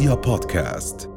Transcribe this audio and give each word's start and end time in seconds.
رؤيا 0.00 0.14
بودكاست. 0.14 1.10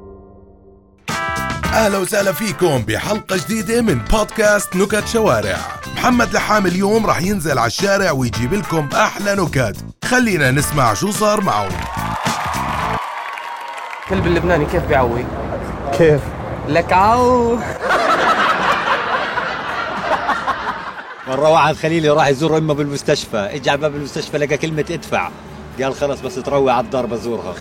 أهلا 1.74 1.98
وسهلا 1.98 2.32
فيكم 2.32 2.78
بحلقة 2.78 3.38
جديدة 3.38 3.82
من 3.82 4.00
بودكاست 4.00 4.76
نكت 4.76 5.08
شوارع. 5.08 5.58
محمد 5.96 6.34
لحام 6.34 6.66
اليوم 6.66 7.06
راح 7.06 7.22
ينزل 7.22 7.60
على 7.60 7.68
الشارع 7.68 8.12
ويجيب 8.12 8.54
لكم 8.54 8.90
أحلى 8.94 9.36
نكت. 9.36 9.78
خلينا 10.06 10.52
نسمع 10.52 10.94
شو 10.94 11.12
صار 11.12 11.42
معه 11.42 11.68
الكلب 14.04 14.28
اللبناني 14.28 14.66
كيف 14.66 14.84
بيعوي؟ 14.84 15.26
كيف؟ 15.98 16.22
لك 16.68 16.94
عو. 16.94 17.58
مرة 21.28 21.50
واحد 21.50 21.76
خليلي 21.76 22.10
راح 22.10 22.28
يزور 22.28 22.58
أمه 22.58 22.74
بالمستشفى، 22.74 23.38
اجى 23.38 23.70
على 23.70 23.80
باب 23.80 23.96
المستشفى 23.96 24.38
لقى 24.38 24.58
كلمة 24.58 24.86
ادفع، 24.92 25.30
قال 25.82 25.96
خلص 25.96 26.22
بس 26.22 26.36
تروي 26.36 26.72
على 26.72 26.86
الدار 26.86 27.06
بزورها. 27.06 27.54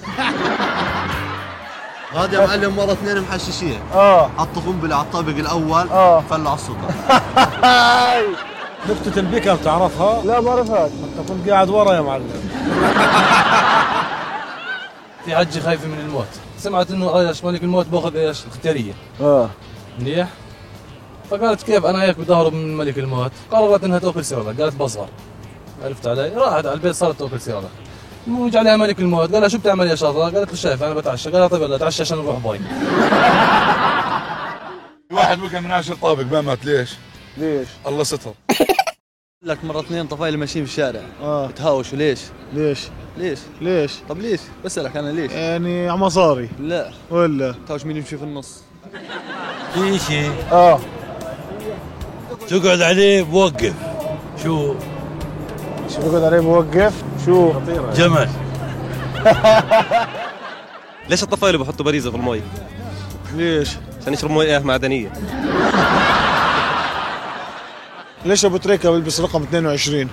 هذا 2.14 2.40
يا 2.40 2.46
معلم 2.46 2.76
مرة 2.76 2.92
اثنين 2.92 3.20
محششين. 3.20 3.80
آه. 3.94 4.30
حطوا 4.38 4.62
قنبلة 4.66 4.96
على 4.96 5.04
الطابق 5.04 5.36
الأول 5.36 5.88
آه. 5.88 6.20
فلعوا 6.20 6.54
السطح 6.54 7.20
نكتة 8.88 9.20
البيك 9.20 9.48
اب 9.48 9.58
تعرفها؟ 9.64 10.22
لا 10.24 10.40
ما 10.40 10.54
بعرفها 10.54 10.86
انت 10.86 11.28
كنت 11.28 11.48
قاعد 11.48 11.68
ورا 11.68 11.94
يا 11.94 12.00
معلم. 12.00 12.30
في 15.24 15.36
حجة 15.36 15.60
خايفة 15.60 15.88
من 15.88 15.98
الموت. 15.98 16.26
سمعت 16.58 16.90
إنه 16.90 17.18
إيش 17.20 17.44
ملك 17.44 17.62
الموت 17.62 17.86
باخذ 17.86 18.16
إيش؟ 18.16 18.46
اختيارية 18.46 18.92
آه. 19.20 19.48
منيح؟ 19.98 20.28
فقالت 21.30 21.62
كيف؟ 21.62 21.86
أنا 21.86 22.02
هيك 22.02 22.18
بدي 22.18 22.32
اهرب 22.32 22.52
من 22.52 22.76
ملك 22.76 22.98
الموت. 22.98 23.32
قررت 23.50 23.84
إنها 23.84 23.98
تاكل 23.98 24.24
سيرالك 24.24 24.60
قالت 24.60 24.76
بصغر 24.76 25.08
عرفت 25.84 26.06
علي؟ 26.06 26.28
راحت 26.28 26.66
على 26.66 26.72
البيت 26.72 26.94
صارت 26.94 27.18
تاكل 27.18 27.40
سيرالك 27.40 27.68
اجى 28.28 28.58
عليها 28.58 28.76
ملك 28.76 28.98
الموت 29.00 29.32
قال 29.32 29.40
لها 29.40 29.48
شو 29.48 29.58
بتعمل 29.58 29.86
يا 29.86 29.94
شاطرة 29.94 30.22
قالت 30.22 30.50
له 30.50 30.54
شايف 30.54 30.82
أنا 30.82 30.94
بتعشى 30.94 31.30
قال 31.30 31.40
لها 31.40 31.48
طيب 31.48 31.62
يلا 31.62 31.76
اتعشى 31.76 32.02
عشان 32.02 32.18
نروح 32.18 32.38
باي 32.38 32.60
واحد 35.12 35.42
وقع 35.42 35.60
من 35.60 35.70
عشر 35.70 35.94
طابق 35.94 36.24
ما 36.24 36.40
مات 36.40 36.64
ليش؟ 36.64 36.90
ليش؟ 37.36 37.68
الله 37.86 38.04
ستر 38.04 38.32
لك 39.42 39.64
مرة 39.64 39.80
اثنين 39.80 40.06
طفايل 40.06 40.38
ماشيين 40.38 40.64
في 40.64 40.70
الشارع 40.70 41.00
آه 41.22 41.46
بتهاوشوا 41.46 41.98
ليش؟ 41.98 42.20
ليش؟ 42.54 42.78
ليش؟ 43.18 43.38
ليش؟ 43.60 43.92
طب 44.08 44.18
ليش؟ 44.18 44.40
بسألك 44.64 44.96
أنا 44.96 45.08
ليش؟ 45.12 45.32
يعني 45.32 45.88
على 45.88 45.98
مصاري 45.98 46.48
لا 46.60 46.90
ولا 47.10 47.54
تهاوش 47.68 47.84
مين 47.84 47.96
يمشي 47.96 48.16
في 48.16 48.24
النص 48.24 48.62
في 49.74 49.98
شيء 49.98 50.32
آه 50.52 50.80
تقعد 52.48 52.80
عليه 52.80 53.22
بوقف، 53.22 53.74
شو؟ 54.42 54.74
شو 55.88 56.10
بقعد 56.10 56.22
عليه 56.22 56.40
بوقف؟ 56.40 57.02
شو؟ 57.26 57.52
جمل. 57.96 58.28
ليش 61.08 61.22
الطفايل 61.22 61.58
بحطوا 61.58 61.84
باريزه 61.84 62.10
في 62.10 62.16
المي؟ 62.16 62.42
ليش؟ 63.34 63.68
عشان 64.00 64.12
يشربوا 64.12 64.44
مياه 64.44 64.58
معدنية 64.58 65.12
ليش 68.24 68.44
أبو 68.44 68.56
تريكة 68.56 68.90
بيلبس 68.90 69.20
رقم 69.20 69.42
22 69.42 70.08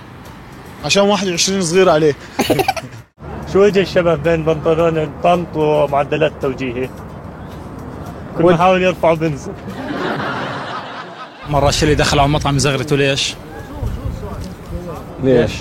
عشان 0.85 1.03
21 1.03 1.61
صغير 1.61 1.89
عليه 1.89 2.15
شو 3.53 3.59
وجه 3.63 3.81
الشبه 3.81 4.15
بين 4.15 4.45
بنطلون 4.45 4.97
الطنط 4.97 5.55
ومعدلات 5.55 6.31
توجيهي؟ 6.41 6.89
كل 8.37 8.43
ما 8.43 8.57
حاول 8.57 8.81
يرفعوا 8.81 9.15
بنزل 9.15 9.53
مرة 11.49 11.69
الشلي 11.69 11.95
دخل 11.95 12.19
على 12.19 12.29
مطعم 12.29 12.57
زغرته 12.57 12.95
ليش؟ 12.95 13.35
ليش؟ 15.23 15.51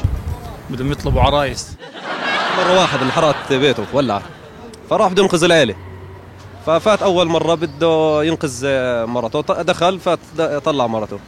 بدهم 0.70 0.92
يطلبوا 0.92 1.22
عرايس. 1.22 1.76
مرة 2.58 2.80
واحد 2.80 3.02
انحرقت 3.02 3.52
بيته 3.52 3.84
ولع 3.92 4.22
فراح 4.90 5.12
بده 5.12 5.22
ينقذ 5.22 5.44
العيلة. 5.44 5.74
ففات 6.66 7.02
أول 7.02 7.26
مرة 7.26 7.54
بده 7.54 8.24
ينقذ 8.24 8.66
مرته. 9.06 9.40
دخل 9.62 10.00
فات 10.00 10.18
طلع 10.64 10.86
مرته. 10.86 11.18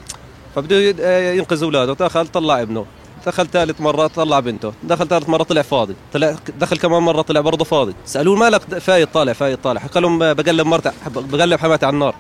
فبده 0.55 0.95
آه، 1.00 1.33
ينقذ 1.33 1.62
أولاده. 1.62 1.93
دخل 1.95 2.27
طلع 2.27 2.62
ابنه. 2.62 2.87
دخل 3.27 3.47
ثالث 3.47 3.81
مرة 3.81 4.06
طلع 4.06 4.41
بنته. 4.41 4.73
دخل 4.83 5.09
ثالث 5.09 5.29
مرة 5.29 5.43
طلع 5.43 5.62
فاضي. 5.62 5.95
طلع 6.12 6.34
دخل 6.59 6.77
كمان 6.77 7.03
مرة 7.03 7.23
طلع 7.23 7.41
برضه 7.41 7.65
فاضي. 7.65 7.95
سألوه 8.05 8.37
مالك 8.37 8.79
فايت 8.79 9.15
طالع 9.15 9.33
فايت 9.33 9.65
طالع. 9.65 9.81
قال 9.81 10.03
لهم 10.03 10.19
بقلب 10.19 10.67
مرتي 10.67 10.91
بقلب 11.06 11.61
حماتي 11.61 11.87
على 11.87 11.95
النار. 11.95 12.15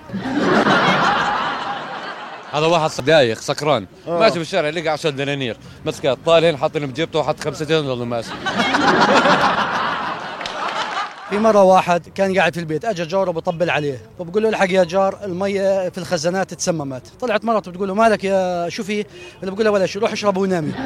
هذا 2.52 2.66
واحد 2.66 3.04
دايخ 3.04 3.40
سكران. 3.40 3.86
ماشي 4.08 4.38
بالشارع 4.38 4.68
لقى 4.68 4.88
10 4.88 5.10
دنانير. 5.10 5.56
مسكها 5.86 6.16
طالعين 6.26 6.56
حاطين 6.56 6.86
بجيبته 6.86 7.18
وحط 7.18 7.40
خمستين 7.40 7.80
ضل 7.80 8.06
ماسك 8.06 8.32
في 11.30 11.38
مرة 11.38 11.62
واحد 11.62 12.08
كان 12.08 12.38
قاعد 12.38 12.54
في 12.54 12.60
البيت 12.60 12.84
اجى 12.84 13.04
جاره 13.04 13.30
بطبل 13.30 13.70
عليه. 13.70 14.00
فبقول 14.18 14.42
له 14.42 14.48
الحق 14.48 14.70
يا 14.70 14.84
جار 14.84 15.18
المية 15.24 15.88
في 15.88 15.98
الخزانات 15.98 16.54
تسممت. 16.54 17.02
طلعت 17.20 17.44
مرته 17.44 17.70
بتقول 17.70 17.88
له 17.88 17.94
مالك 17.94 18.24
يا 18.24 18.68
شو 18.68 18.84
في 18.84 19.04
بقول 19.42 19.64
له 19.64 19.70
ولا 19.70 19.86
شو 19.86 20.00
روح 20.00 20.12
اشرب 20.12 20.36
ونامي. 20.36 20.72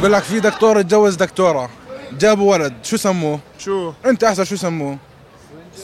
بقول 0.00 0.12
لك 0.12 0.22
في 0.22 0.40
دكتور 0.40 0.80
اتجوز 0.80 1.14
دكتورة 1.14 1.70
جابوا 2.12 2.52
ولد 2.52 2.74
شو 2.82 2.96
سموه؟ 2.96 3.40
شو؟ 3.58 3.92
انت 4.06 4.24
أحسن 4.24 4.44
شو 4.44 4.56
سموه؟ 4.56 4.98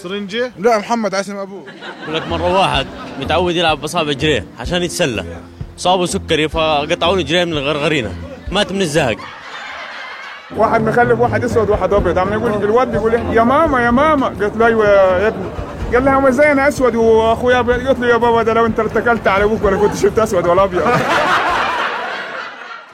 سرنجة؟ 0.02 0.52
لا 0.58 0.78
محمد 0.78 1.14
عاصم 1.14 1.36
أبوه. 1.36 1.64
يقول 2.02 2.14
لك 2.14 2.28
مرة 2.28 2.58
واحد 2.60 2.86
متعود 3.20 3.54
يلعب 3.54 3.80
بصابع 3.80 4.10
رجليه 4.10 4.46
عشان 4.60 4.82
يتسلى. 4.82 5.24
صابه 5.76 6.06
سكري 6.06 6.48
فقطعوا 6.48 7.16
له 7.16 7.22
رجليه 7.22 7.44
من 7.44 7.52
الغرغرينة. 7.52 8.12
مات 8.52 8.72
من 8.72 8.80
الزهق. 8.80 9.16
واحد 10.56 10.80
مخلف 10.80 11.20
واحد 11.20 11.44
أسود 11.44 11.70
واحد 11.70 11.92
أبيض. 11.92 12.18
عم 12.18 12.32
يقول 12.32 12.64
الواد 12.64 12.94
يقول 12.94 13.14
يا 13.14 13.42
ماما 13.42 13.84
يا 13.84 13.90
ماما. 13.90 14.26
قلت 14.26 14.56
له 14.56 14.66
أيوه 14.66 14.88
يا 14.88 15.28
ابني. 15.28 15.48
قال 15.94 16.04
لها 16.04 16.28
إزاي 16.28 16.52
أنا 16.52 16.68
أسود 16.68 16.94
وأخويا 16.96 17.58
أبيض. 17.58 17.88
قلت 17.88 17.98
له 17.98 18.06
يا 18.06 18.16
بابا 18.16 18.42
ده 18.42 18.52
لو 18.52 18.66
أنت 18.66 18.80
اتكلت 18.80 19.28
على 19.28 19.44
أبوك 19.44 19.64
ولا 19.64 19.76
كنت 19.76 19.96
شفت 19.96 20.18
أسود 20.18 20.46
ولا 20.46 20.64
أبيض. 20.64 20.82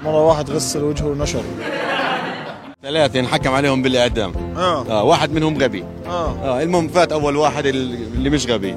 مرة 0.04 0.26
واحد 0.26 0.50
غسل 0.50 0.82
وجهه 0.82 1.06
ونشر 1.06 1.42
ثلاثة 2.90 3.20
انحكم 3.20 3.54
عليهم 3.54 3.82
بالإعدام. 3.82 4.32
آه. 4.56 4.86
آه 4.90 5.04
واحد 5.04 5.32
منهم 5.32 5.62
غبي. 5.62 5.84
آه. 6.06 6.36
آه 6.44 6.62
المهم 6.62 6.88
فات 6.88 7.12
أول 7.12 7.36
واحد 7.36 7.66
اللي 7.66 8.30
مش 8.30 8.46
غبي. 8.46 8.76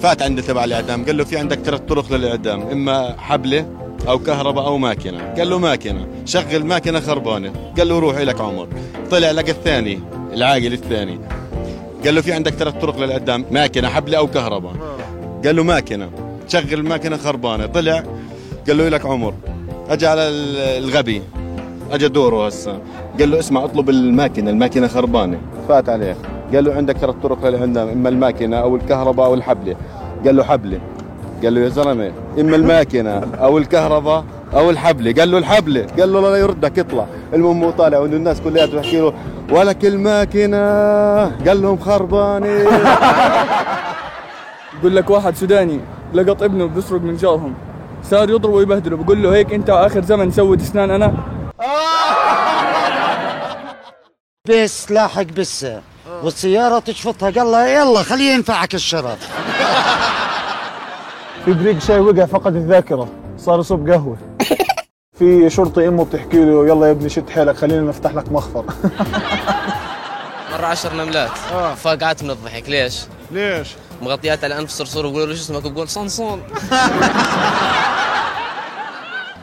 فات 0.00 0.22
عند 0.22 0.42
تبع 0.42 0.64
الإعدام. 0.64 1.04
قال 1.04 1.16
له 1.16 1.24
في 1.24 1.38
عندك 1.38 1.58
ثلاث 1.58 1.80
طرق 1.80 2.12
للإعدام. 2.12 2.62
إما 2.62 3.14
حبلة 3.18 3.66
أو 4.08 4.18
كهرباء 4.18 4.66
أو 4.66 4.78
ماكينة. 4.78 5.34
قال 5.38 5.50
له 5.50 5.58
ماكينة. 5.58 6.06
شغل 6.24 6.64
ماكينة 6.64 7.00
خربانة. 7.00 7.52
قال 7.78 7.88
له 7.88 7.98
روح 7.98 8.18
لك 8.18 8.40
عمر. 8.40 8.68
طلع 9.10 9.30
لقى 9.30 9.50
الثاني 9.50 10.00
العاقل 10.32 10.72
الثاني. 10.72 11.20
قال 12.04 12.14
له 12.14 12.20
في 12.20 12.32
عندك 12.32 12.52
ثلاث 12.52 12.74
طرق 12.74 12.98
للإعدام. 12.98 13.44
ماكينة 13.50 13.88
حبلة 13.88 14.18
أو 14.18 14.26
كهرباء. 14.26 14.72
قال 15.44 15.56
له 15.56 15.62
ماكينة. 15.62 16.10
شغل 16.48 16.82
ماكينة 16.82 17.16
خربانة. 17.16 17.66
طلع 17.66 18.04
قال 18.68 18.76
له 18.76 18.88
لك 18.88 19.06
عمر. 19.06 19.34
أجى 19.88 20.06
على 20.06 20.28
ال- 20.28 20.84
الغبي. 20.84 21.22
اجى 21.92 22.08
دوره 22.08 22.46
هسه. 22.46 22.78
قال 23.20 23.30
له 23.30 23.38
اسمع 23.38 23.64
اطلب 23.64 23.90
الماكينة 23.90 24.50
الماكينة 24.50 24.86
خربانة. 24.88 25.38
فات 25.68 25.88
عليه. 25.88 26.16
قال 26.54 26.64
له 26.64 26.74
عندك 26.74 26.96
ثلاث 26.96 27.14
طرق 27.22 27.46
للعندام 27.48 27.88
إما 27.88 28.08
الماكينة 28.08 28.56
أو 28.56 28.76
الكهرباء 28.76 29.26
أو 29.26 29.34
الحبلة. 29.34 29.76
قال 30.26 30.36
له 30.36 30.44
حبلة. 30.44 30.78
قال 31.44 31.54
له 31.54 31.60
يا 31.60 31.68
زلمة 31.68 32.12
إما 32.40 32.56
الماكينة 32.56 33.22
أو 33.40 33.58
الكهرباء 33.58 34.24
أو 34.54 34.70
الحبلة. 34.70 35.12
قال 35.12 35.30
له 35.30 35.38
الحبلة. 35.38 35.86
قال 35.98 36.12
له 36.12 36.20
لا 36.20 36.36
يردك 36.36 36.78
اطلع. 36.78 37.06
المهم 37.34 37.64
هو 37.64 37.70
طالع 37.70 37.98
وإنه 37.98 38.16
الناس 38.16 38.40
كلها 38.40 38.66
تحكي 38.66 39.00
له 39.00 39.12
ولك 39.50 39.84
الماكينة. 39.84 40.58
قال 41.46 41.62
لهم 41.62 41.78
خربانة. 41.78 42.46
بقول 44.80 44.96
لك 44.96 45.10
واحد 45.10 45.36
سوداني 45.36 45.80
لقط 46.14 46.42
ابنه 46.42 46.66
بيسرق 46.66 47.00
من 47.00 47.16
جارهم 47.16 47.54
صار 48.02 48.30
يضربه 48.30 48.54
ويبهدله. 48.56 48.96
بقول 48.96 49.22
له 49.22 49.34
هيك 49.34 49.54
أنت 49.54 49.70
آخر 49.70 50.02
زمن 50.02 50.30
سوت 50.30 50.60
اسنان 50.60 50.90
أنا. 50.90 51.14
بس 54.48 54.90
لاحق 54.90 55.22
بسه 55.22 55.82
والسيارة 56.22 56.78
تشفطها. 56.78 57.30
قال 57.30 57.46
له 57.46 57.68
يلا 57.68 58.02
خليه 58.02 58.32
ينفعك 58.34 58.74
الشرف. 58.74 59.18
في 61.44 61.52
بريق 61.52 61.78
شاي 61.78 62.00
وقع 62.00 62.26
فقد 62.26 62.56
الذاكرة. 62.56 63.08
صار 63.38 63.60
يصب 63.60 63.90
قهوة. 63.90 64.16
في 65.18 65.50
شرطي 65.50 65.88
أمه 65.88 66.04
بتحكي 66.04 66.44
له 66.44 66.66
يلا 66.66 66.86
يا 66.86 66.90
ابني 66.90 67.08
شد 67.08 67.30
حيلك 67.30 67.56
خلينا 67.56 67.80
نفتح 67.80 68.14
لك 68.14 68.32
مخفر. 68.32 68.64
مرة 70.52 70.66
عشر 70.66 70.94
نملات. 70.94 71.30
فقعت 71.76 72.22
من 72.22 72.30
الضحك. 72.30 72.68
ليش؟ 72.68 73.00
ليش؟ 73.30 73.68
مغطيات 74.02 74.44
على 74.44 74.58
أنف 74.58 74.70
صرصور. 74.70 75.06
وبقولوا 75.06 75.26
له 75.26 75.34
شو 75.34 75.40
اسمك 75.40 75.72
بقول 75.72 75.88
صنصون. 75.88 76.42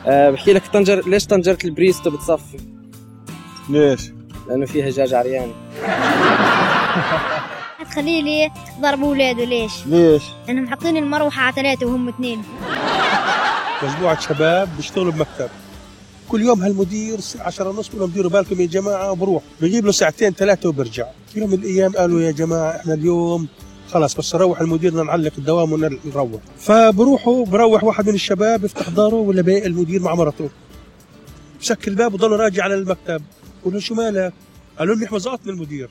أه 0.06 0.30
بحكي 0.30 0.52
لك 0.52 0.62
طنجر 0.72 1.08
ليش 1.08 1.26
طنجرة 1.26 1.58
البريستو 1.64 2.10
بتصفي؟ 2.10 2.58
ليش؟ 3.68 4.12
لأنه 4.48 4.66
فيها 4.66 4.90
دجاج 4.90 5.14
عريان. 5.14 5.52
خليلي 7.94 8.50
ضربوا 8.80 9.08
اولاده 9.08 9.44
ليش؟ 9.44 9.72
ليش؟ 9.86 10.22
لأنهم 10.46 10.68
حاطين 10.68 10.96
المروحة 10.96 11.42
على 11.42 11.54
ثلاثة 11.54 11.86
وهم 11.86 12.08
اثنين. 12.08 12.42
مجموعة 13.82 14.20
شباب 14.20 14.68
بيشتغلوا 14.76 15.12
بمكتب. 15.12 15.48
كل 16.28 16.42
يوم 16.42 16.62
هالمدير 16.62 17.18
الساعة 17.18 17.46
10 17.46 17.68
ونص 17.68 17.88
بقول 17.88 18.00
لهم 18.00 18.10
ديروا 18.10 18.30
بالكم 18.30 18.60
يا 18.60 18.66
جماعة 18.66 19.12
وبروح. 19.12 19.42
بجيب 19.60 19.86
له 19.86 19.92
ساعتين 19.92 20.32
ثلاثة 20.32 20.68
وبرجع. 20.68 21.06
في 21.32 21.40
يوم 21.40 21.50
من 21.50 21.58
الأيام 21.58 21.92
قالوا 21.92 22.20
يا 22.20 22.30
جماعة 22.30 22.70
إحنا 22.76 22.94
اليوم 22.94 23.48
خلاص 23.90 24.14
بس 24.14 24.34
نروح 24.34 24.60
المدير 24.60 24.90
بدنا 24.90 25.02
نعلق 25.02 25.32
الدوام 25.38 25.72
ونروح. 25.72 26.40
فبروحوا 26.58 27.44
بروح 27.46 27.84
واحد 27.84 28.08
من 28.08 28.14
الشباب 28.14 28.64
يفتح 28.64 28.88
داره 28.88 29.14
ولا 29.14 29.42
باقي 29.42 29.66
المدير 29.66 30.02
مع 30.02 30.14
مرته. 30.14 30.50
بسكر 31.60 31.90
الباب 31.90 32.14
وضل 32.14 32.30
راجع 32.30 32.64
على 32.64 32.74
المكتب. 32.74 33.22
قول 33.64 33.74
له 33.74 33.80
شو 33.80 33.94
مالك؟ 33.94 34.32
قالوا 34.78 34.94
لي 34.94 35.06
حمزات 35.06 35.46
من 35.46 35.52
المدير. 35.52 35.88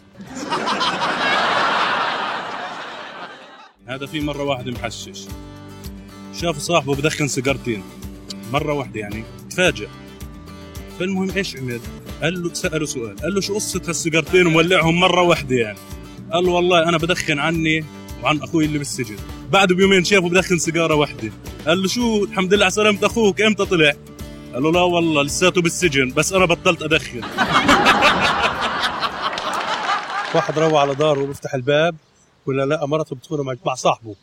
هذا 3.88 4.06
في 4.06 4.22
مرة 4.22 4.44
واحد 4.44 4.70
محشش. 4.70 5.26
شاف 6.42 6.58
صاحبه 6.58 6.96
بدخن 6.96 7.28
سيجارتين. 7.28 7.84
مرة 8.54 8.74
واحدة 8.74 9.00
يعني 9.00 9.24
تفاجأ 9.50 9.88
فالمهم 11.00 11.32
إيش 11.32 11.58
عمل؟ 11.58 11.80
قال 12.22 12.44
له 12.44 12.54
سأله 12.54 12.86
سؤال. 12.86 13.16
قال 13.16 13.34
له 13.34 13.42
شو 13.42 13.56
قصة 13.56 13.82
هالسيجارتين 13.88 14.48
ومولعهم 14.48 15.00
مرة 15.00 15.22
واحدة 15.22 15.56
يعني؟ 15.56 15.78
قال 16.34 16.46
له 16.46 16.52
والله 16.52 16.90
أنا 16.90 16.98
بدخن 16.98 17.40
عني 17.40 17.86
وعن 18.24 18.42
أخوي 18.42 18.66
اللي 18.66 18.78
بالسجن. 18.78 19.16
بعده 19.52 19.76
بيومين 19.76 20.04
شافه 20.04 20.30
بدخن 20.30 20.58
سيجارة 20.58 20.96
واحدة. 20.96 21.32
قال 21.68 21.82
له 21.82 21.88
شو؟ 21.88 22.24
الحمد 22.24 22.54
لله 22.54 22.66
على 22.66 22.72
سلامة 22.72 23.06
أخوك 23.06 23.42
إمتى 23.42 23.66
طلع؟ 23.66 23.94
قال 24.54 24.64
له 24.64 24.72
لا 24.72 24.82
والله 24.82 25.24
لساته 25.24 25.62
بالسجن 25.62 26.10
بس 26.14 26.34
أنا 26.34 26.46
بطلت 26.46 26.82
أدخن. 26.82 27.22
واحد 30.36 30.60
روح 30.60 30.82
على 30.82 30.96
داره 30.96 31.20
وبيفتح 31.24 31.54
الباب 31.54 31.96
ولا 32.46 32.66
لقى 32.66 32.88
مرته 32.90 33.16
بتكون 33.16 33.42
مع 33.46 33.56
مع 33.66 33.76
صاحبه 33.76 34.16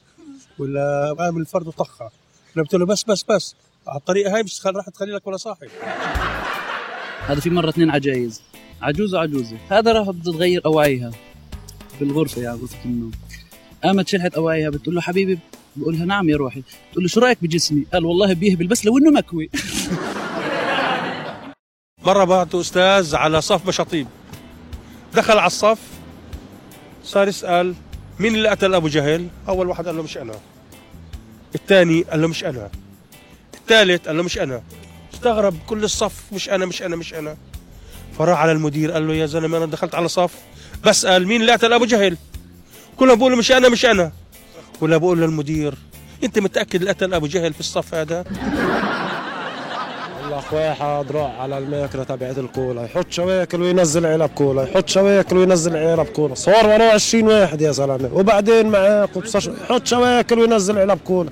ولا 0.58 1.16
عامل 1.20 1.40
الفرد 1.40 1.66
وطخها. 1.66 2.10
أنا 2.56 2.64
قلت 2.64 2.74
له 2.74 2.86
بس 2.86 3.04
بس 3.04 3.22
بس 3.30 3.54
على 3.88 3.98
الطريقة 3.98 4.34
هاي 4.34 4.42
مش 4.42 4.60
خل- 4.60 4.76
راح 4.76 4.88
تخلي 4.88 5.12
لك 5.12 5.26
ولا 5.26 5.36
صاحب 5.36 5.68
هذا 7.28 7.40
في 7.40 7.50
مرة 7.50 7.68
اثنين 7.68 7.90
عجايز. 7.90 8.42
عجوزة 8.82 9.18
وعجوزة 9.18 9.56
هذا 9.70 9.92
راح 9.92 10.10
بدها 10.10 10.32
تغير 10.32 10.60
أواعيها 10.66 11.10
بالغرفة 12.00 12.42
يا 12.42 12.50
غرفة 12.50 12.84
النوم. 12.84 13.10
قامت 13.84 14.08
شلحت 14.08 14.34
أواعيها 14.34 14.70
بتقول 14.70 14.94
له 14.94 15.00
حبيبي 15.00 15.38
بقول 15.76 15.94
لها 15.96 16.04
نعم 16.04 16.28
يا 16.28 16.36
روحي. 16.36 16.62
بتقول 16.90 17.04
له 17.04 17.08
شو 17.08 17.20
رأيك 17.20 17.38
بجسمي؟ 17.42 17.86
قال 17.92 18.04
والله 18.04 18.32
بيهبل 18.34 18.66
بس 18.66 18.84
لو 18.86 18.98
إنه 18.98 19.10
مكوي. 19.10 19.50
مرة 22.08 22.24
بعته 22.24 22.60
أستاذ 22.60 23.16
على 23.16 23.40
صف 23.40 23.66
مشاطيب 23.68 24.06
دخل 25.14 25.38
على 25.38 25.46
الصف 25.46 25.78
صار 27.04 27.28
يسأل 27.28 27.74
مين 28.20 28.34
اللي 28.34 28.48
قتل 28.48 28.74
أبو 28.74 28.88
جهل؟ 28.88 29.28
أول 29.48 29.68
واحد 29.68 29.86
قال 29.86 29.96
له 29.96 30.02
مش 30.02 30.18
أنا. 30.18 30.32
الثاني 31.54 32.02
قال 32.02 32.22
له 32.22 32.28
مش 32.28 32.44
أنا. 32.44 32.70
الثالث 33.54 34.06
قال 34.06 34.16
له 34.16 34.22
مش 34.22 34.38
أنا. 34.38 34.62
استغرب 35.14 35.56
كل 35.66 35.84
الصف 35.84 36.22
مش 36.32 36.48
أنا 36.50 36.66
مش 36.66 36.82
أنا 36.82 36.96
مش 36.96 37.14
أنا. 37.14 37.36
فراح 38.18 38.38
على 38.38 38.52
المدير 38.52 38.92
قال 38.92 39.08
له 39.08 39.14
يا 39.14 39.26
زلمة 39.26 39.58
أنا 39.58 39.66
دخلت 39.66 39.94
على 39.94 40.08
صف. 40.08 40.32
بسأل 40.84 41.26
مين 41.26 41.40
اللي 41.40 41.52
قتل 41.52 41.72
أبو 41.72 41.84
جهل؟ 41.84 42.16
كلهم 42.96 43.16
بيقولوا 43.16 43.38
مش 43.38 43.52
أنا 43.52 43.68
مش 43.68 43.84
أنا. 43.84 44.12
ولا 44.80 44.96
بقول 44.96 45.18
للمدير 45.20 45.74
أنت 46.24 46.38
متأكد 46.38 46.74
اللي 46.74 46.90
قتل 46.90 47.14
أبو 47.14 47.26
جهل 47.26 47.52
في 47.54 47.60
الصف 47.60 47.94
هذا؟ 47.94 48.24
واحد 50.52 51.12
راح 51.12 51.40
على 51.40 51.58
الماكينه 51.58 52.04
تبعت 52.04 52.38
الكولا 52.38 52.84
يحط 52.84 53.06
شواكل 53.10 53.62
وينزل 53.62 54.06
علب 54.06 54.30
كولا 54.34 54.62
يحط 54.62 54.88
شواكل 54.88 55.36
وينزل 55.36 55.76
علب 55.76 56.06
كولا 56.06 56.34
صار 56.34 56.66
وراه 56.66 56.92
20 56.92 57.24
واحد 57.28 57.60
يا 57.60 57.70
زلمة. 57.72 58.10
وبعدين 58.12 58.68
معاك 58.70 59.10
يحط 59.64 59.86
شواكل 59.86 60.38
وينزل 60.38 60.78
علب 60.78 60.98
كولا 61.04 61.30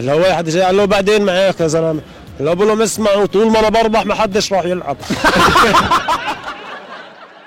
لو 0.00 0.18
واحد 0.18 0.48
جاي 0.48 0.62
قال 0.62 0.76
له 0.76 0.84
بعدين 0.84 1.24
معاك 1.24 1.60
يا 1.60 1.66
زلمة. 1.66 2.00
لو 2.40 2.54
بقول 2.54 2.68
لهم 2.68 2.82
اسمعوا 2.82 3.26
طول 3.26 3.50
ما 3.50 3.58
أنا 3.58 3.68
بربح 3.68 4.06
ما 4.06 4.14
حدش 4.14 4.52
راح 4.52 4.64
يلعب. 4.64 4.96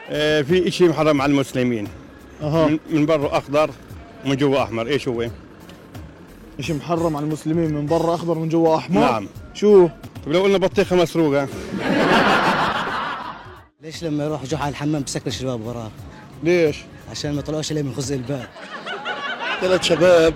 آه، 0.09 0.41
في 0.41 0.71
شيء 0.71 0.89
محرم 0.89 1.21
على 1.21 1.31
المسلمين. 1.31 1.87
أها. 2.41 2.67
من- 2.67 2.79
من 2.89 3.05
برا 3.05 3.37
أخضر 3.37 3.69
ومن 4.25 4.35
جوا 4.35 4.63
أحمر. 4.63 4.87
إيش 4.87 5.07
هو؟ 5.07 5.25
شيء 6.59 6.75
محرم 6.75 7.15
على 7.15 7.25
المسلمين 7.25 7.73
من 7.73 7.85
برا 7.85 8.15
أخضر 8.15 8.33
من 8.37 8.49
جوا 8.49 8.75
أحمر؟ 8.77 9.01
نعم. 9.01 9.27
شو؟ 9.53 9.87
طيب 10.25 10.33
لو 10.33 10.43
قلنا 10.43 10.57
بطيخة 10.57 10.95
مسروقة. 10.95 11.47
ليش 13.81 14.03
لما 14.03 14.25
يروح 14.25 14.43
جحا 14.43 14.63
على 14.63 14.71
الحمام 14.71 15.03
بسكر 15.03 15.27
الشباب 15.27 15.65
وراه؟ 15.65 15.91
ليش؟ 16.43 16.77
عشان 17.11 17.33
ما 17.33 17.39
يطلعوش 17.39 17.71
عليه 17.71 17.81
من 17.81 17.93
خزق 17.93 18.15
الباب. 18.15 18.47
ثلاث 19.61 19.83
شباب 19.83 20.33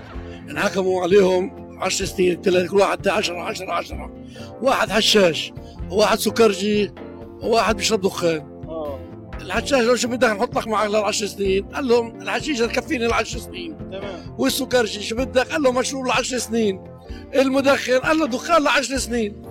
انحكموا 0.50 1.02
عليهم 1.02 1.52
10 1.82 2.06
سنين 2.06 2.42
ثلاث 2.42 2.70
كل 2.70 2.78
واحد 2.78 3.08
10 3.08 3.42
10 3.42 3.72
10 3.72 4.12
واحد 4.62 4.90
حشاش 4.90 5.54
وواحد 5.92 6.20
سكرجي 6.20 6.92
وواحد 7.42 7.78
بيشرب 7.78 8.02
دخان. 8.02 8.60
الحشاش 9.42 9.82
لو 9.82 9.96
شو 9.96 10.08
بدك 10.08 10.30
نحط 10.30 10.58
لك 10.58 10.68
معك 10.68 10.90
للعشر 10.90 11.26
سنين. 11.26 11.66
قال 11.66 11.88
لهم 11.88 12.22
الحشيشه 12.22 12.66
تكفيني 12.66 13.06
العشر 13.06 13.40
سنين. 13.40 13.78
تمام. 13.78 14.36
والسكرجي 14.38 15.02
شو 15.02 15.16
بدك؟ 15.16 15.52
قال 15.52 15.62
له 15.62 15.72
مشروب 15.72 16.06
لعشر 16.06 16.38
سنين. 16.38 16.84
المدخن 17.36 18.00
قال 18.00 18.20
له 18.20 18.28
دخان 18.28 18.64
لعشر 18.64 18.98
سنين. 18.98 19.49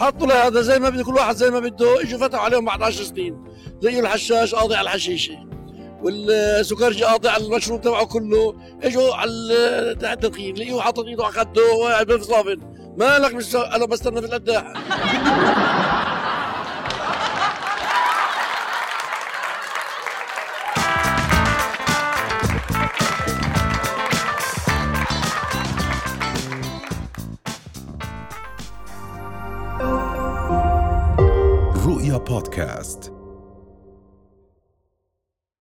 حطوا 0.00 0.26
له 0.26 0.46
هذا 0.46 0.60
زي 0.60 0.78
ما 0.78 0.88
بده 0.88 1.04
كل 1.04 1.14
واحد 1.14 1.36
زي 1.36 1.50
ما 1.50 1.60
بده. 1.60 2.02
إجوا 2.02 2.18
فتحوا 2.18 2.44
عليهم 2.44 2.64
بعد 2.64 2.82
10 2.82 3.04
سنين. 3.04 3.44
زي 3.82 4.00
الحشاش 4.00 4.54
قاضي 4.54 4.74
على 4.74 4.84
الحشيشة. 4.84 5.34
والسكرجي 6.02 7.04
قاطع 7.04 7.36
المشروب 7.36 7.80
تبعه 7.80 8.06
كله. 8.06 8.54
إجوا 8.82 9.14
على 9.14 9.30
التدخين. 9.30 10.54
لقيوه 10.54 10.82
حاطط 10.82 11.04
إيده 11.04 11.24
على 11.24 11.32
خده. 11.32 11.72
وقاعد 11.72 12.06
بالصابن 12.06 12.60
مالك 12.96 13.34
مش 13.34 13.56
أنا 13.56 13.86
بستنى 13.86 14.20
في 14.20 14.26
القداح 14.26 14.72
رؤيا 32.28 32.40
بودكاست 32.40 33.17